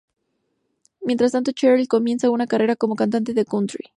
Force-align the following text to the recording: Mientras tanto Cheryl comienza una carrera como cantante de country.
Mientras 1.03 1.31
tanto 1.33 1.51
Cheryl 1.51 1.87
comienza 1.87 2.31
una 2.31 2.47
carrera 2.47 2.75
como 2.75 2.95
cantante 2.95 3.35
de 3.35 3.45
country. 3.45 3.83